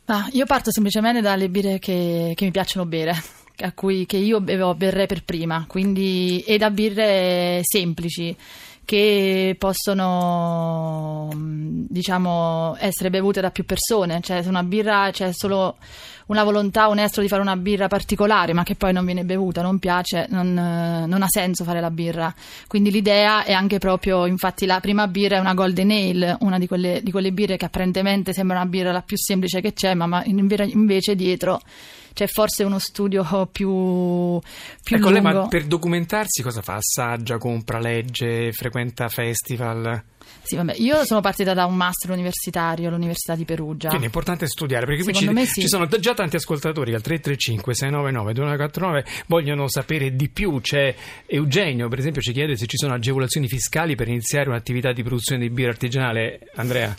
Ah, 0.06 0.28
io 0.32 0.46
parto 0.46 0.72
semplicemente 0.72 1.22
dalle 1.22 1.50
birre 1.50 1.80
che, 1.80 2.34
che 2.36 2.46
mi 2.46 2.52
piacciono 2.52 2.86
bere 2.86 3.14
cui, 3.74 4.06
che 4.06 4.18
io 4.18 4.42
bevo, 4.42 4.76
berrei 4.76 5.08
per 5.08 5.24
prima, 5.24 5.66
quindi, 5.68 6.42
e 6.42 6.58
da 6.58 6.70
birre 6.70 7.60
semplici 7.64 8.36
che 8.86 9.56
possono 9.58 11.30
mh, 11.34 11.88
diciamo 11.90 12.76
essere 12.80 13.10
bevute 13.10 13.42
da 13.42 13.50
più 13.50 13.66
persone, 13.66 14.22
cioè 14.22 14.44
se 14.44 14.50
una 14.50 14.64
birra 14.64 15.10
c'è 15.12 15.32
solo 15.34 15.78
una 16.28 16.44
volontà 16.44 16.88
onesta 16.90 17.22
di 17.22 17.28
fare 17.28 17.42
una 17.42 17.56
birra 17.56 17.88
particolare 17.88 18.54
ma 18.54 18.64
che 18.64 18.76
poi 18.76 18.94
non 18.94 19.06
viene 19.06 19.26
bevuta, 19.26 19.62
non 19.62 19.80
piace, 19.80 20.28
non, 20.30 20.54
non 20.54 21.22
ha 21.22 21.28
senso 21.28 21.64
fare 21.64 21.82
la 21.82 21.92
birra. 21.92 22.34
Quindi 22.68 22.92
l'idea 22.92 23.44
è 23.44 23.52
anche 23.54 23.80
proprio, 23.80 24.26
infatti 24.26 24.66
la 24.66 24.80
prima 24.80 25.08
birra 25.08 25.38
è 25.38 25.40
una 25.40 25.54
Golden 25.54 25.92
Ale, 25.92 26.38
una 26.42 26.58
di 26.58 26.68
quelle, 26.68 27.02
di 27.04 27.12
quelle 27.12 27.32
birre 27.32 27.58
che 27.58 27.66
apparentemente 27.66 28.34
sembra 28.34 28.58
una 28.58 28.70
birra 28.70 28.92
la 28.92 29.02
più 29.02 29.18
semplice 29.18 29.62
che 29.62 29.74
c'è, 29.74 29.94
ma, 29.94 30.06
ma 30.06 30.24
invece 30.26 31.16
dietro 31.16 31.60
c'è 32.16 32.28
forse 32.28 32.64
uno 32.64 32.80
studio 32.80 33.24
più, 33.52 34.40
più 34.82 34.96
ecco, 34.96 35.10
lungo. 35.10 35.10
Lei, 35.10 35.22
ma 35.22 35.48
per 35.48 35.66
documentarsi 35.66 36.42
cosa 36.42 36.62
fa? 36.62 36.76
Assaggia, 36.76 37.38
compra, 37.38 37.78
legge, 37.78 38.54
frequenta 38.54 39.10
festival? 39.10 40.02
Sì, 40.44 40.56
vabbè, 40.56 40.76
io 40.78 41.04
sono 41.04 41.20
partita 41.20 41.54
da 41.54 41.66
un 41.66 41.76
master 41.76 42.12
universitario 42.12 42.88
all'Università 42.88 43.36
di 43.36 43.44
Perugia. 43.44 43.90
Quindi 43.90 44.06
è 44.06 44.08
importante 44.10 44.48
studiare 44.48 44.86
perché 44.86 45.04
Secondo 45.04 45.32
qui 45.34 45.46
ci, 45.46 45.52
sì. 45.52 45.62
ci, 45.62 45.68
sono 45.68 45.88
già 45.88 46.14
tanti 46.14 46.38
ascoltatori 46.38 46.94
al 46.94 47.02
335 47.02 47.74
699 47.74 48.34
2949 48.34 49.24
vogliono 49.28 49.68
sapere 49.68 50.16
di 50.16 50.30
più. 50.30 50.62
C'è 50.62 50.96
Eugenio, 51.26 51.90
per 51.90 52.00
esempio, 52.00 52.22
ci 52.22 52.32
chiede 52.32 52.56
se 52.56 52.66
ci 52.66 52.78
sono 52.78 52.94
agevolazioni 52.94 53.50
fiscali 53.50 53.96
per 53.96 54.08
iniziare 54.08 54.48
un'attività 54.48 54.94
di 54.94 55.04
produzione 55.04 55.42
di 55.42 55.50
birra 55.50 55.72
artigianale. 55.72 56.48
Andrea? 56.56 56.96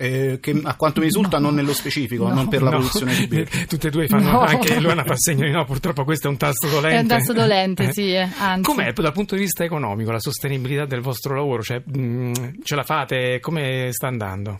Eh, 0.00 0.38
che 0.40 0.60
a 0.62 0.76
quanto 0.76 1.00
mi 1.00 1.06
risulta 1.06 1.38
no. 1.38 1.46
non 1.46 1.56
nello 1.56 1.72
specifico, 1.72 2.28
no. 2.28 2.34
non 2.34 2.46
per 2.46 2.62
la 2.62 2.70
no. 2.70 2.76
produzione 2.76 3.16
di 3.16 3.26
birra. 3.26 3.50
Tutte 3.66 3.88
e 3.88 3.90
due 3.90 4.06
fanno 4.06 4.30
no. 4.30 4.40
anche 4.42 4.78
Luana 4.78 5.02
fa 5.02 5.16
segno 5.16 5.44
di 5.44 5.50
no, 5.50 5.64
purtroppo 5.64 6.04
questo 6.04 6.28
è 6.28 6.30
un 6.30 6.36
tasto 6.36 6.68
dolente. 6.68 6.96
È 6.96 7.00
un 7.00 7.06
tasto 7.08 7.32
dolente, 7.32 7.92
sì, 7.92 8.12
eh, 8.12 8.28
anzi. 8.38 8.62
Com'è 8.62 8.92
dal 8.92 9.12
punto 9.12 9.34
di 9.34 9.40
vista 9.40 9.64
economico 9.64 10.12
la 10.12 10.20
sostenibilità 10.20 10.84
del 10.86 11.00
vostro 11.00 11.34
lavoro? 11.34 11.62
Cioè, 11.62 11.82
mh, 11.84 12.62
ce 12.62 12.74
la 12.76 12.84
fate? 12.84 13.40
Come 13.40 13.88
sta 13.90 14.06
andando? 14.06 14.58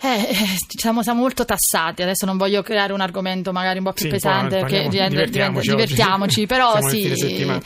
Eh, 0.00 0.34
siamo, 0.76 1.02
siamo, 1.02 1.20
molto 1.20 1.44
tassati, 1.44 2.02
adesso 2.02 2.26
non 2.26 2.36
voglio 2.36 2.62
creare 2.62 2.92
un 2.92 3.00
argomento 3.00 3.52
magari 3.52 3.78
un 3.78 3.84
po' 3.84 3.92
più 3.92 4.04
sì, 4.04 4.10
pesante, 4.10 4.60
parliamo, 4.60 4.88
divertiamoci, 5.08 5.70
divertiamoci 5.70 6.46
però 6.46 6.80
sì, 6.86 7.10
eh. 7.10 7.60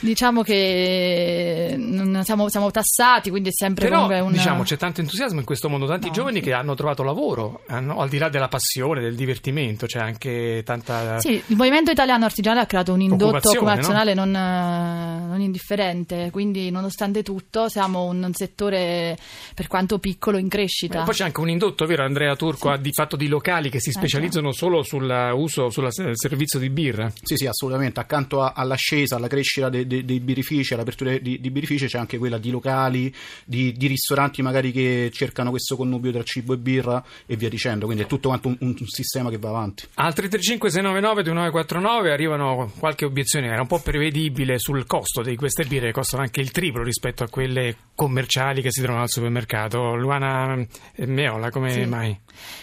diciamo 0.00 0.42
che 0.42 1.76
siamo, 2.22 2.48
siamo, 2.48 2.70
tassati, 2.70 3.30
quindi 3.30 3.50
è 3.50 3.52
sempre 3.52 3.88
però, 3.88 4.06
un... 4.24 4.32
diciamo 4.32 4.64
c'è 4.64 4.76
tanto 4.76 5.00
entusiasmo 5.00 5.38
in 5.38 5.44
questo 5.44 5.68
mondo, 5.68 5.86
tanti 5.86 6.08
no, 6.08 6.12
giovani 6.12 6.38
sì. 6.38 6.42
che 6.42 6.52
hanno 6.52 6.74
trovato 6.74 7.04
lavoro, 7.04 7.62
hanno, 7.68 8.00
al 8.00 8.08
di 8.08 8.18
là 8.18 8.28
della 8.28 8.48
passione, 8.48 9.00
del 9.00 9.14
divertimento, 9.14 9.86
c'è 9.86 10.00
anche 10.00 10.62
tanta... 10.64 11.20
Sì, 11.20 11.40
il 11.46 11.56
Movimento 11.56 11.90
Italiano 11.90 12.24
Artigianale 12.24 12.62
ha 12.62 12.66
creato 12.66 12.92
un 12.92 13.00
indotto 13.00 13.50
occupazionale 13.50 14.14
no? 14.14 14.24
non, 14.24 15.28
non, 15.28 15.40
indifferente, 15.40 16.30
quindi 16.30 16.70
nonostante 16.70 17.22
tutto 17.22 17.68
siamo 17.68 18.04
un 18.04 18.32
settore 18.34 19.16
per 19.54 19.66
quanto 19.66 19.98
piccolo 19.98 20.38
in 20.38 20.48
crescita. 20.48 21.02
E 21.02 21.04
poi 21.04 21.14
c'è 21.14 21.24
anche 21.24 21.40
un 21.40 21.50
indotto, 21.50 21.85
vero 21.86 22.04
Andrea 22.04 22.34
Turco, 22.36 22.74
sì. 22.74 22.80
di 22.80 22.92
fatto 22.92 23.16
di 23.16 23.28
locali 23.28 23.70
che 23.70 23.80
si 23.80 23.90
specializzano 23.90 24.52
solo 24.52 24.82
sull'uso, 24.82 25.70
sul 25.70 25.88
servizio 25.90 26.58
di 26.58 26.70
birra? 26.70 27.10
Sì, 27.22 27.36
sì, 27.36 27.46
assolutamente. 27.46 28.00
Accanto 28.00 28.42
a, 28.42 28.52
all'ascesa, 28.54 29.16
alla 29.16 29.28
crescita 29.28 29.68
dei, 29.68 29.86
dei, 29.86 30.04
dei 30.04 30.20
birrifici, 30.20 30.74
all'apertura 30.74 31.16
di, 31.18 31.40
di 31.40 31.50
birrifici 31.50 31.86
c'è 31.86 31.98
anche 31.98 32.18
quella 32.18 32.38
di 32.38 32.50
locali, 32.50 33.12
di, 33.44 33.72
di, 33.72 33.86
ristoranti 33.86 34.42
magari 34.42 34.72
che 34.72 35.10
cercano 35.12 35.50
questo 35.50 35.76
connubio 35.76 36.12
tra 36.12 36.22
cibo 36.22 36.54
e 36.54 36.58
birra 36.58 37.02
e 37.26 37.36
via 37.36 37.48
dicendo. 37.48 37.86
Quindi 37.86 38.04
è 38.04 38.06
tutto 38.06 38.28
quanto 38.28 38.48
un, 38.48 38.56
un, 38.60 38.74
sistema 38.86 39.30
che 39.30 39.38
va 39.38 39.48
avanti. 39.48 39.84
Altri 39.94 40.28
35 40.28 40.70
699 40.70 41.22
2949 41.22 42.12
arrivano 42.12 42.72
qualche 42.78 43.04
obiezione, 43.04 43.48
era 43.48 43.60
un 43.60 43.66
po' 43.66 43.80
prevedibile 43.80 44.58
sul 44.58 44.86
costo 44.86 45.22
di 45.22 45.36
queste 45.36 45.64
birre 45.64 45.86
che 45.86 45.92
costano 45.92 46.22
anche 46.22 46.40
il 46.40 46.50
triplo 46.50 46.82
rispetto 46.82 47.22
a 47.22 47.28
quelle 47.28 47.76
commerciali 47.96 48.62
che 48.62 48.70
si 48.70 48.80
trovano 48.80 49.02
al 49.02 49.10
supermercato. 49.10 49.96
Luana 49.96 50.64
Meola, 50.98 51.50
come 51.50 51.72
sì. 51.72 51.84
mai? 51.86 52.16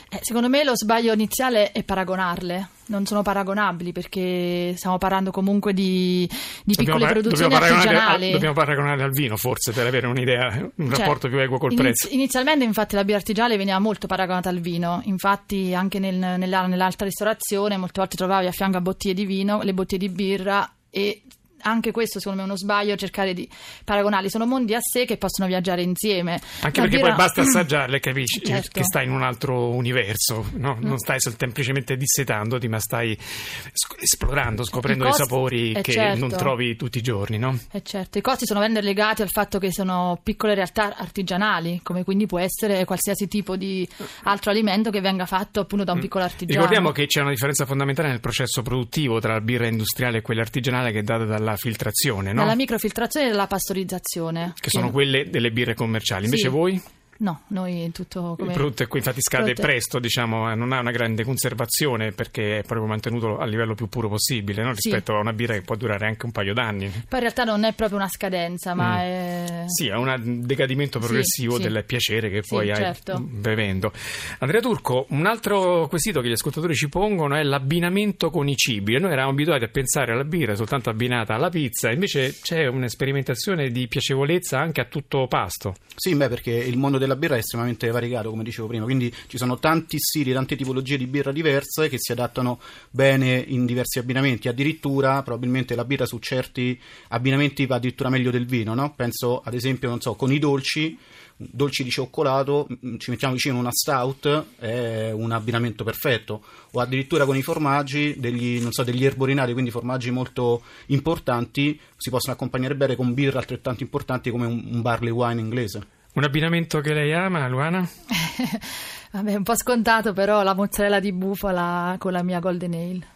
Eh, 0.09 0.19
secondo 0.21 0.47
me 0.47 0.63
lo 0.63 0.77
sbaglio 0.77 1.11
iniziale 1.11 1.73
è 1.73 1.83
paragonarle. 1.83 2.69
Non 2.85 3.05
sono 3.05 3.21
paragonabili 3.23 3.91
perché 3.91 4.73
stiamo 4.77 4.97
parlando 4.97 5.31
comunque 5.31 5.73
di, 5.73 6.29
di 6.63 6.75
piccole 6.75 7.05
par- 7.05 7.13
produzioni 7.13 7.51
dobbiamo 7.51 7.73
artigianali. 7.73 8.25
Al, 8.27 8.31
dobbiamo 8.31 8.53
paragonare 8.53 9.03
al 9.03 9.11
vino 9.11 9.35
forse 9.35 9.71
per 9.71 9.87
avere 9.87 10.05
un'idea, 10.05 10.69
un 10.75 10.89
cioè, 10.89 10.99
rapporto 10.99 11.27
più 11.27 11.39
equo 11.39 11.57
col 11.57 11.71
iniz- 11.71 11.83
prezzo. 11.83 12.13
Inizialmente 12.13 12.63
infatti 12.63 12.95
la 12.95 13.03
birra 13.03 13.17
artigianale 13.17 13.57
veniva 13.57 13.79
molto 13.79 14.05
paragonata 14.05 14.49
al 14.49 14.59
vino, 14.59 15.01
infatti 15.05 15.73
anche 15.73 15.97
nel, 15.97 16.15
nella, 16.15 16.67
nell'alta 16.67 17.05
ristorazione 17.05 17.77
molte 17.77 17.99
volte 17.99 18.15
trovavi 18.15 18.45
a 18.45 18.51
fianco 18.51 18.77
a 18.77 18.81
bottiglie 18.81 19.15
di 19.15 19.25
vino 19.25 19.61
le 19.63 19.73
bottiglie 19.73 20.07
di 20.07 20.13
birra 20.13 20.71
e 20.89 21.23
anche 21.63 21.91
questo 21.91 22.19
secondo 22.19 22.41
me 22.41 22.47
è 22.47 22.49
uno 22.49 22.57
sbaglio 22.57 22.95
cercare 22.95 23.33
di 23.33 23.47
paragonarli 23.83 24.29
sono 24.29 24.45
mondi 24.45 24.73
a 24.73 24.79
sé 24.81 25.05
che 25.05 25.17
possono 25.17 25.47
viaggiare 25.47 25.81
insieme 25.81 26.39
anche 26.61 26.81
perché 26.81 26.99
poi 26.99 27.13
basta 27.13 27.41
assaggiarle 27.43 27.97
e 27.97 27.99
capisci 27.99 28.43
certo. 28.43 28.69
che 28.71 28.83
stai 28.83 29.05
in 29.05 29.11
un 29.11 29.23
altro 29.23 29.69
universo 29.69 30.45
no? 30.53 30.77
non 30.79 30.97
stai 30.97 31.19
semplicemente 31.19 31.95
dissetandoti 31.95 32.67
ma 32.67 32.79
stai 32.79 33.17
sc- 33.19 34.01
esplorando 34.01 34.63
scoprendo 34.63 35.05
costi... 35.05 35.19
dei 35.19 35.27
sapori 35.27 35.71
eh, 35.71 35.81
che 35.81 35.91
certo. 35.91 36.19
non 36.19 36.29
trovi 36.29 36.75
tutti 36.75 36.97
i 36.97 37.01
giorni 37.01 37.37
no? 37.37 37.57
Eh 37.71 37.81
certo, 37.83 38.17
i 38.17 38.21
costi 38.21 38.45
sono 38.45 38.59
vendere 38.59 38.85
legati 38.85 39.21
al 39.21 39.29
fatto 39.29 39.59
che 39.59 39.71
sono 39.71 40.19
piccole 40.21 40.53
realtà 40.53 40.95
artigianali 40.95 41.79
come 41.83 42.03
quindi 42.03 42.25
può 42.25 42.39
essere 42.39 42.85
qualsiasi 42.85 43.27
tipo 43.27 43.55
di 43.55 43.87
altro 44.23 44.51
alimento 44.51 44.89
che 44.89 45.01
venga 45.01 45.25
fatto 45.25 45.61
appunto 45.61 45.83
da 45.83 45.93
un 45.93 45.99
piccolo 45.99 46.23
artigiano 46.23 46.59
ricordiamo 46.59 46.91
che 46.91 47.05
c'è 47.05 47.21
una 47.21 47.31
differenza 47.31 47.65
fondamentale 47.65 48.09
nel 48.09 48.19
processo 48.19 48.61
produttivo 48.61 49.19
tra 49.19 49.33
la 49.33 49.41
birra 49.41 49.67
industriale 49.67 50.17
e 50.17 50.21
quella 50.21 50.41
artigianale 50.41 50.91
che 50.91 50.99
è 50.99 51.03
data 51.03 51.25
dalla 51.25 51.52
filtrazione 51.55 52.33
no? 52.33 52.41
Dalla 52.41 52.55
microfiltrazione 52.55 53.27
e 53.27 53.29
dalla 53.31 53.47
pastorizzazione. 53.47 54.53
Che 54.59 54.69
sono 54.69 54.91
quelle 54.91 55.29
delle 55.29 55.51
birre 55.51 55.73
commerciali. 55.73 56.25
Invece 56.25 56.43
sì. 56.43 56.49
voi? 56.49 56.81
No, 57.17 57.43
noi 57.47 57.89
tutto 57.93 58.35
come... 58.37 58.49
Il 58.49 58.53
prodotto 58.55 58.83
è 58.83 58.87
qui, 58.87 58.99
infatti 58.99 59.21
scade 59.21 59.53
Prodotto... 59.53 59.67
presto, 59.67 59.99
diciamo, 59.99 60.53
non 60.55 60.71
ha 60.71 60.79
una 60.79 60.91
grande 60.91 61.23
conservazione 61.23 62.11
perché 62.11 62.59
è 62.59 62.63
proprio 62.63 62.87
mantenuto 62.87 63.37
a 63.37 63.45
livello 63.45 63.75
più 63.75 63.87
puro 63.87 64.09
possibile 64.09 64.63
no? 64.63 64.71
rispetto 64.73 65.11
sì. 65.11 65.17
a 65.17 65.21
una 65.21 65.33
birra 65.33 65.53
che 65.53 65.61
può 65.61 65.75
durare 65.75 66.07
anche 66.07 66.25
un 66.25 66.31
paio 66.31 66.53
d'anni. 66.53 66.89
Poi 66.89 67.19
in 67.19 67.19
realtà 67.19 67.43
non 67.43 67.63
è 67.63 67.73
proprio 67.73 67.97
una 67.97 68.09
scadenza, 68.09 68.73
ma 68.73 68.95
mm. 68.95 68.99
è... 68.99 69.63
Sì, 69.67 69.87
è 69.87 69.95
un 69.95 70.41
decadimento 70.45 70.99
progressivo 70.99 71.57
sì, 71.57 71.63
del 71.63 71.77
sì. 71.79 71.83
piacere 71.83 72.29
che 72.29 72.41
poi 72.47 72.69
hai 72.69 72.75
certo. 72.75 73.19
bevendo. 73.19 73.91
Andrea 74.39 74.61
Turco, 74.61 75.05
un 75.09 75.25
altro 75.25 75.87
quesito 75.87 76.21
che 76.21 76.29
gli 76.29 76.33
ascoltatori 76.33 76.75
ci 76.75 76.89
pongono 76.89 77.35
è 77.35 77.43
l'abbinamento 77.43 78.29
con 78.29 78.47
i 78.47 78.55
cibi. 78.55 78.99
Noi 78.99 79.11
eravamo 79.11 79.31
abituati 79.31 79.63
a 79.63 79.69
pensare 79.69 80.13
alla 80.13 80.23
birra 80.23 80.55
soltanto 80.55 80.89
abbinata 80.89 81.35
alla 81.35 81.49
pizza, 81.49 81.91
invece 81.91 82.35
c'è 82.41 82.67
un'esperimentazione 82.67 83.69
di 83.69 83.87
piacevolezza 83.87 84.59
anche 84.59 84.81
a 84.81 84.85
tutto 84.85 85.27
pasto. 85.27 85.75
Sì, 85.95 86.15
beh, 86.15 86.27
perché 86.27 86.51
il 86.51 86.77
mondo 86.77 86.97
della 87.03 87.15
birra 87.15 87.35
è 87.35 87.39
estremamente 87.39 87.89
variegato, 87.89 88.29
come 88.29 88.43
dicevo 88.43 88.67
prima, 88.67 88.83
quindi 88.83 89.13
ci 89.27 89.37
sono 89.37 89.59
tanti 89.59 89.97
stili, 89.99 90.33
tante 90.33 90.55
tipologie 90.55 90.97
di 90.97 91.07
birra 91.07 91.31
diverse 91.31 91.89
che 91.89 91.97
si 91.99 92.11
adattano 92.11 92.59
bene 92.89 93.43
in 93.47 93.65
diversi 93.65 93.99
abbinamenti, 93.99 94.47
addirittura 94.47 95.21
probabilmente 95.21 95.75
la 95.75 95.85
birra 95.85 96.05
su 96.05 96.19
certi 96.19 96.79
abbinamenti 97.09 97.65
va 97.65 97.75
addirittura 97.75 98.09
meglio 98.09 98.31
del 98.31 98.45
vino, 98.45 98.73
no? 98.73 98.93
Penso 98.95 99.41
ad 99.43 99.53
esempio, 99.53 99.89
non 99.89 100.01
so, 100.01 100.15
con 100.15 100.31
i 100.31 100.39
dolci, 100.39 100.97
dolci 101.35 101.83
di 101.83 101.89
cioccolato, 101.89 102.67
ci 102.97 103.09
mettiamo 103.09 103.33
vicino 103.33 103.57
una 103.57 103.71
stout, 103.71 104.45
è 104.57 105.11
un 105.11 105.31
abbinamento 105.31 105.83
perfetto, 105.83 106.43
o 106.71 106.79
addirittura 106.79 107.25
con 107.25 107.35
i 107.35 107.41
formaggi, 107.41 108.15
degli, 108.17 108.65
so, 108.69 108.83
degli 108.83 109.05
erborinati, 109.05 109.53
quindi 109.53 109.71
formaggi 109.71 110.11
molto 110.11 110.63
importanti, 110.87 111.79
si 111.97 112.09
possono 112.09 112.33
accompagnare 112.33 112.75
bene 112.75 112.95
con 112.95 113.13
birra 113.13 113.39
altrettanto 113.39 113.83
importanti 113.83 114.29
come 114.31 114.45
un, 114.45 114.63
un 114.71 114.81
barley 114.81 115.11
wine 115.11 115.41
inglese. 115.41 116.01
Un 116.13 116.23
abbinamento 116.23 116.79
che 116.79 116.93
lei 116.93 117.11
ama, 117.11 117.47
Luana? 117.47 117.87
Vabbè, 119.11 119.35
un 119.35 119.43
po' 119.43 119.55
scontato, 119.55 120.13
però 120.13 120.43
la 120.43 120.53
mozzarella 120.53 120.99
di 120.99 121.11
bufala 121.11 121.95
con 121.97 122.11
la 122.11 122.21
mia 122.21 122.39
golden 122.39 122.73
ale. 122.73 123.07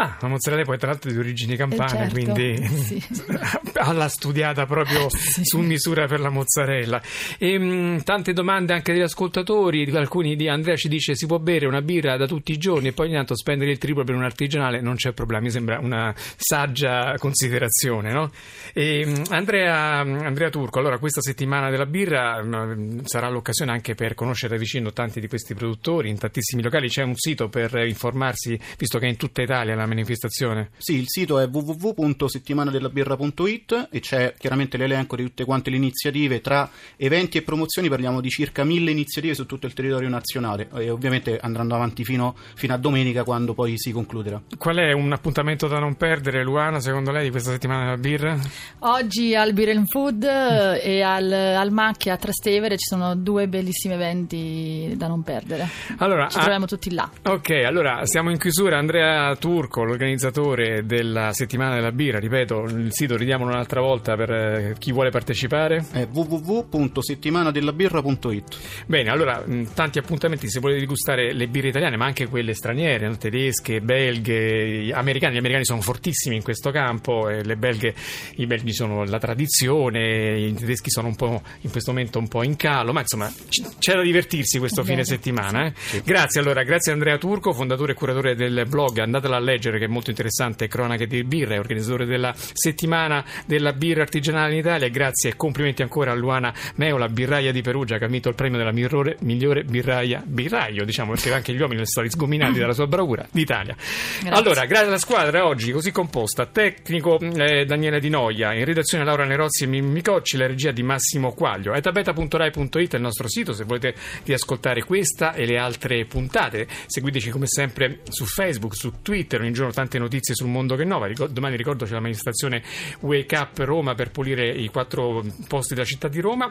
Ah, 0.00 0.16
la 0.20 0.28
mozzarella 0.28 0.62
poi 0.62 0.78
tra 0.78 0.90
l'altro 0.90 1.10
è 1.10 1.12
di 1.12 1.18
origine 1.18 1.56
campana, 1.56 2.04
eh 2.04 2.08
certo, 2.08 2.12
quindi 2.12 2.64
sì. 2.70 3.02
l'ha 3.74 4.08
studiata 4.08 4.64
proprio 4.64 5.08
sì. 5.10 5.42
su 5.42 5.58
misura 5.58 6.06
per 6.06 6.20
la 6.20 6.28
mozzarella. 6.28 7.02
E, 7.36 7.58
mh, 7.58 8.04
tante 8.04 8.32
domande 8.32 8.74
anche 8.74 8.92
degli 8.92 9.02
ascoltatori, 9.02 9.90
alcuni 9.96 10.36
di 10.36 10.48
Andrea 10.48 10.76
ci 10.76 10.88
dice 10.88 11.16
si 11.16 11.26
può 11.26 11.40
bere 11.40 11.66
una 11.66 11.82
birra 11.82 12.16
da 12.16 12.28
tutti 12.28 12.52
i 12.52 12.58
giorni 12.58 12.88
e 12.88 12.92
poi 12.92 13.06
ogni 13.06 13.16
tanto 13.16 13.34
spendere 13.34 13.72
il 13.72 13.78
triplo 13.78 14.04
per 14.04 14.14
un 14.14 14.22
artigianale, 14.22 14.80
non 14.80 14.94
c'è 14.94 15.10
problema, 15.10 15.42
mi 15.42 15.50
sembra 15.50 15.80
una 15.80 16.14
saggia 16.16 17.16
considerazione. 17.18 18.12
No? 18.12 18.30
E, 18.72 19.04
mh, 19.04 19.22
Andrea, 19.30 19.98
Andrea, 19.98 20.48
Turco, 20.48 20.78
allora 20.78 20.98
questa 20.98 21.22
settimana 21.22 21.70
della 21.70 21.86
birra 21.86 22.40
mh, 22.40 23.02
sarà 23.04 23.28
l'occasione 23.28 23.72
anche 23.72 23.96
per 23.96 24.14
conoscere 24.14 24.54
da 24.54 24.60
vicino 24.60 24.92
tanti 24.92 25.18
di 25.18 25.26
questi 25.26 25.54
produttori, 25.54 26.08
in 26.08 26.18
tantissimi 26.18 26.62
locali 26.62 26.86
c'è 26.86 27.02
un 27.02 27.16
sito 27.16 27.48
per 27.48 27.74
informarsi, 27.84 28.56
visto 28.78 29.00
che 29.00 29.06
in 29.06 29.16
tutta 29.16 29.42
Italia 29.42 29.74
la 29.74 29.86
manifestazione? 29.88 30.70
Sì, 30.76 30.94
il 30.94 31.06
sito 31.06 31.40
è 31.40 31.48
www.settimanadellabirra.it 31.50 33.88
e 33.90 34.00
c'è 34.00 34.34
chiaramente 34.38 34.76
l'elenco 34.76 35.16
di 35.16 35.24
tutte 35.24 35.44
quante 35.44 35.70
le 35.70 35.76
iniziative. 35.76 36.40
Tra 36.40 36.70
eventi 36.96 37.38
e 37.38 37.42
promozioni 37.42 37.88
parliamo 37.88 38.20
di 38.20 38.28
circa 38.28 38.64
mille 38.64 38.90
iniziative 38.90 39.34
su 39.34 39.46
tutto 39.46 39.66
il 39.66 39.72
territorio 39.72 40.08
nazionale 40.08 40.68
e 40.74 40.90
ovviamente 40.90 41.38
andranno 41.40 41.74
avanti 41.74 42.04
fino, 42.04 42.36
fino 42.54 42.74
a 42.74 42.76
domenica 42.76 43.24
quando 43.24 43.54
poi 43.54 43.76
si 43.76 43.90
concluderà. 43.90 44.40
Qual 44.56 44.76
è 44.76 44.92
un 44.92 45.12
appuntamento 45.12 45.66
da 45.66 45.78
non 45.78 45.96
perdere, 45.96 46.44
Luana, 46.44 46.80
secondo 46.80 47.10
lei, 47.10 47.24
di 47.24 47.30
questa 47.30 47.50
settimana 47.50 47.84
della 47.84 47.96
birra? 47.96 48.38
Oggi 48.80 49.34
al 49.34 49.52
Beer 49.52 49.76
and 49.76 49.88
Food 49.88 50.22
e 50.22 51.02
al, 51.02 51.32
al 51.32 51.72
Macchia 51.72 52.14
a 52.14 52.16
Trastevere 52.16 52.76
ci 52.76 52.86
sono 52.86 53.14
due 53.14 53.48
bellissimi 53.48 53.94
eventi 53.94 54.92
da 54.96 55.06
non 55.06 55.22
perdere. 55.22 55.68
Allora, 55.98 56.28
Ci 56.28 56.36
ah, 56.36 56.40
troviamo 56.40 56.66
tutti 56.66 56.92
là. 56.92 57.10
Ok, 57.24 57.50
allora 57.64 58.04
siamo 58.04 58.30
in 58.30 58.38
chiusura. 58.38 58.78
Andrea 58.78 59.34
Turco, 59.36 59.77
l'organizzatore 59.84 60.84
della 60.84 61.32
settimana 61.32 61.74
della 61.74 61.92
birra, 61.92 62.18
ripeto, 62.18 62.62
il 62.64 62.88
sito 62.92 63.16
ridiamolo 63.16 63.50
un'altra 63.50 63.80
volta 63.80 64.16
per 64.16 64.30
eh, 64.30 64.74
chi 64.78 64.92
vuole 64.92 65.10
partecipare. 65.10 65.84
È 65.92 66.06
www.settimanadellabirra.it. 66.10 68.56
Bene, 68.86 69.10
allora 69.10 69.44
tanti 69.74 69.98
appuntamenti 69.98 70.48
se 70.48 70.60
volete 70.60 70.80
degustare 70.80 71.32
le 71.32 71.48
birre 71.48 71.68
italiane, 71.68 71.96
ma 71.96 72.06
anche 72.06 72.26
quelle 72.28 72.54
straniere, 72.54 73.08
no? 73.08 73.16
tedesche, 73.16 73.80
belghe, 73.80 74.82
gli 74.84 74.92
americani. 74.92 75.34
Gli 75.34 75.38
americani 75.38 75.64
sono 75.64 75.80
fortissimi 75.80 76.36
in 76.36 76.42
questo 76.42 76.70
campo, 76.70 77.28
e 77.28 77.44
le 77.44 77.56
belghe, 77.56 77.94
i 78.36 78.46
belgi 78.46 78.72
sono 78.72 79.04
la 79.04 79.18
tradizione, 79.18 80.38
i 80.38 80.54
tedeschi 80.54 80.90
sono 80.90 81.08
un 81.08 81.16
po' 81.16 81.42
in 81.62 81.70
questo 81.70 81.92
momento 81.92 82.18
un 82.18 82.28
po' 82.28 82.42
in 82.42 82.56
calo, 82.56 82.92
ma 82.92 83.00
insomma 83.00 83.32
c- 83.48 83.62
c'è 83.78 83.94
da 83.94 84.02
divertirsi 84.02 84.58
questo 84.58 84.82
Bene, 84.82 85.02
fine 85.02 85.04
settimana. 85.04 85.66
eh. 85.66 85.72
Grazie 86.04 86.40
allora, 86.40 86.62
grazie 86.62 86.92
a 86.92 86.94
Andrea 86.94 87.18
Turco, 87.18 87.52
fondatore 87.52 87.92
e 87.92 87.94
curatore 87.94 88.34
del 88.34 88.64
blog, 88.68 88.98
andatela 88.98 89.36
a 89.36 89.40
leggere 89.40 89.67
che 89.76 89.84
è 89.84 89.88
molto 89.88 90.08
interessante, 90.08 90.68
Cronache 90.68 91.06
di 91.06 91.22
birra, 91.24 91.54
è 91.54 91.58
organizzatore 91.58 92.06
della 92.06 92.32
settimana 92.34 93.22
della 93.44 93.72
birra 93.74 94.02
artigianale 94.02 94.52
in 94.52 94.58
Italia. 94.60 94.88
Grazie 94.88 95.30
e 95.30 95.36
complimenti 95.36 95.82
ancora 95.82 96.12
a 96.12 96.14
Luana 96.14 96.54
Meola, 96.76 97.08
birraia 97.08 97.52
di 97.52 97.60
Perugia, 97.60 97.98
che 97.98 98.04
ha 98.04 98.08
vinto 98.08 98.30
il 98.30 98.34
premio 98.34 98.56
della 98.56 98.72
migliore, 98.72 99.16
migliore 99.20 99.64
birraia, 99.64 100.22
birraio 100.24 100.84
diciamo, 100.84 101.12
perché 101.12 101.32
anche 101.32 101.52
gli 101.52 101.60
uomini 101.60 101.84
sono 101.84 102.06
stati 102.06 102.10
sgominati 102.10 102.58
dalla 102.58 102.72
sua 102.72 102.86
bravura 102.86 103.26
d'Italia. 103.30 103.74
Grazie. 103.74 104.30
Allora, 104.30 104.64
grazie 104.64 104.86
alla 104.86 104.98
squadra 104.98 105.46
oggi 105.46 105.72
così 105.72 105.90
composta, 105.90 106.46
tecnico 106.46 107.18
eh, 107.18 107.64
Daniele 107.64 108.00
Di 108.00 108.08
Noia, 108.08 108.54
in 108.54 108.64
redazione 108.64 109.04
Laura 109.04 109.24
Nerozzi 109.24 109.64
e 109.64 109.66
Micocci, 109.66 110.36
la 110.36 110.46
regia 110.46 110.70
di 110.70 110.82
Massimo 110.82 111.32
Quaglio. 111.32 111.74
etabeta.rai.it 111.74 112.92
è 112.92 112.96
il 112.96 113.02
nostro 113.02 113.28
sito 113.28 113.52
se 113.52 113.64
volete 113.64 113.94
riascoltare 114.24 114.82
questa 114.84 115.34
e 115.34 115.46
le 115.46 115.58
altre 115.58 116.04
puntate. 116.04 116.66
Seguiteci 116.86 117.30
come 117.30 117.46
sempre 117.46 118.00
su 118.08 118.24
Facebook, 118.24 118.74
su 118.74 119.02
Twitter, 119.02 119.40
ogni 119.40 119.52
giorno 119.58 119.72
tante 119.72 119.98
notizie 119.98 120.34
sul 120.34 120.48
mondo 120.48 120.76
che 120.76 120.82
innova. 120.82 121.06
Ricor- 121.06 121.30
domani 121.30 121.56
ricordo 121.56 121.84
c'è 121.84 121.92
la 121.92 122.00
manifestazione 122.00 122.62
Wake 123.00 123.36
Up 123.36 123.58
Roma 123.58 123.94
per 123.94 124.10
pulire 124.10 124.48
i 124.48 124.68
quattro 124.68 125.24
posti 125.46 125.74
della 125.74 125.86
città 125.86 126.08
di 126.08 126.20
Roma. 126.20 126.50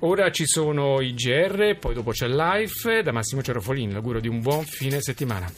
Ora 0.00 0.30
ci 0.30 0.46
sono 0.46 1.00
i 1.00 1.14
GR, 1.14 1.76
poi 1.78 1.94
dopo 1.94 2.10
c'è 2.10 2.28
Life 2.28 3.02
da 3.02 3.12
Massimo 3.12 3.42
Cerofolini. 3.42 3.92
L'auguro 3.92 4.20
di 4.20 4.28
un 4.28 4.40
buon 4.40 4.64
fine 4.64 5.00
settimana. 5.00 5.50